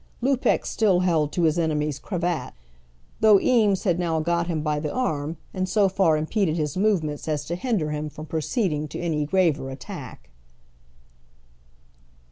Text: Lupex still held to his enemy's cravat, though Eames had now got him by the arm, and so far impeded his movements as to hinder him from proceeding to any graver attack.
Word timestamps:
Lupex 0.19 0.65
still 0.67 1.01
held 1.01 1.31
to 1.33 1.43
his 1.43 1.59
enemy's 1.59 1.99
cravat, 1.99 2.55
though 3.19 3.39
Eames 3.39 3.83
had 3.83 3.99
now 3.99 4.19
got 4.19 4.47
him 4.47 4.61
by 4.63 4.79
the 4.79 4.91
arm, 4.91 5.37
and 5.53 5.69
so 5.69 5.87
far 5.87 6.17
impeded 6.17 6.57
his 6.57 6.75
movements 6.75 7.27
as 7.27 7.45
to 7.45 7.53
hinder 7.53 7.91
him 7.91 8.09
from 8.09 8.25
proceeding 8.25 8.87
to 8.87 8.99
any 8.99 9.27
graver 9.27 9.69
attack. 9.69 10.31